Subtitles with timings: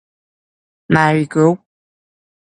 [0.95, 1.57] มาลีกรุ๊ป